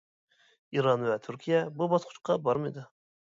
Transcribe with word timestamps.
ئىران 0.77 1.03
ۋە 1.09 1.17
تۈركىيە 1.27 1.59
بۇ 1.83 1.89
باسقۇچقا 1.93 2.39
بارمىدى. 2.49 2.89